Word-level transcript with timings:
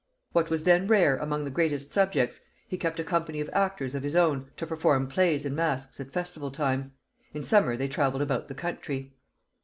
What 0.31 0.49
was 0.49 0.63
then 0.63 0.87
rare 0.87 1.15
among 1.17 1.45
the 1.45 1.51
greatest 1.51 1.93
subjects, 1.93 2.39
he 2.67 2.75
kept 2.75 2.99
a 2.99 3.03
company 3.03 3.39
of 3.39 3.51
actors 3.53 3.93
of 3.93 4.01
his 4.01 4.15
own 4.15 4.49
to 4.57 4.65
perform 4.65 5.05
plays 5.05 5.45
and 5.45 5.55
masques 5.55 5.99
at 5.99 6.09
festival 6.11 6.49
times; 6.49 6.89
in 7.35 7.43
summer 7.43 7.77
they 7.77 7.87
travelled 7.87 8.23
about 8.23 8.47
the 8.47 8.55
country. 8.55 9.13